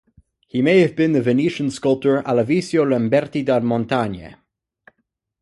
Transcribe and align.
He 0.47 0.63
may 0.63 0.79
have 0.79 0.95
been 0.95 1.11
the 1.13 1.21
Venetian 1.21 1.69
sculptor, 1.69 2.23
Alevisio 2.23 2.83
Lamberti 2.83 3.43
da 3.43 3.59
Montagne. 3.59 4.35